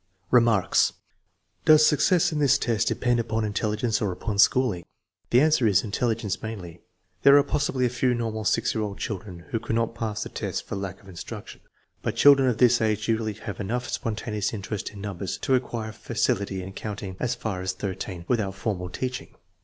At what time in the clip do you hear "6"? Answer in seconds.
8.43-8.73